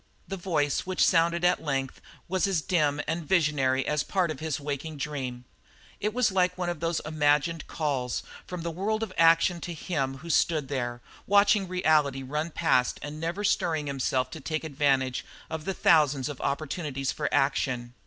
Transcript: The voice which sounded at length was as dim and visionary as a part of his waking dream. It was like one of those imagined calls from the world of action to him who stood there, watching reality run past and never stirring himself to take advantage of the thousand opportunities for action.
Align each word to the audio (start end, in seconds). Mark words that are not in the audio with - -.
The 0.27 0.35
voice 0.35 0.87
which 0.87 1.05
sounded 1.05 1.45
at 1.45 1.61
length 1.63 2.01
was 2.27 2.47
as 2.47 2.63
dim 2.63 3.01
and 3.07 3.23
visionary 3.23 3.85
as 3.85 4.01
a 4.01 4.05
part 4.07 4.31
of 4.31 4.39
his 4.39 4.59
waking 4.59 4.97
dream. 4.97 5.45
It 5.99 6.11
was 6.11 6.31
like 6.31 6.57
one 6.57 6.69
of 6.69 6.79
those 6.79 7.01
imagined 7.01 7.67
calls 7.67 8.23
from 8.47 8.63
the 8.63 8.71
world 8.71 9.03
of 9.03 9.13
action 9.15 9.61
to 9.61 9.75
him 9.75 10.17
who 10.17 10.29
stood 10.31 10.69
there, 10.69 11.01
watching 11.27 11.67
reality 11.67 12.23
run 12.23 12.49
past 12.49 12.97
and 13.03 13.19
never 13.19 13.43
stirring 13.43 13.85
himself 13.85 14.31
to 14.31 14.39
take 14.39 14.63
advantage 14.63 15.23
of 15.51 15.65
the 15.65 15.73
thousand 15.75 16.27
opportunities 16.41 17.11
for 17.11 17.31
action. 17.31 17.93